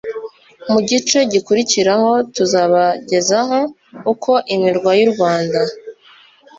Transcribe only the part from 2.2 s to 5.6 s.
tuzabagezaho uko imirwa y'u Rwanda